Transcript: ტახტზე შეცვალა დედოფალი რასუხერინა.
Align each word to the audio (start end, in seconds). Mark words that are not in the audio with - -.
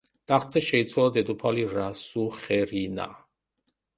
ტახტზე 0.29 0.61
შეცვალა 0.67 1.11
დედოფალი 1.17 1.67
რასუხერინა. 1.75 3.09